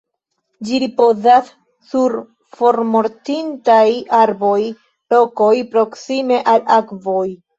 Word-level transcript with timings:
Ĝi 0.67 0.77
ripozas 0.83 1.51
sur 1.89 2.15
formortintaj 2.61 3.85
arboj, 4.21 4.57
rokoj, 5.15 5.53
proksime 5.75 6.41
al 6.55 6.67
akvoj. 6.79 7.25